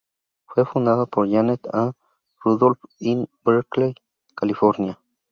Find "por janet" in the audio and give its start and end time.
1.05-1.67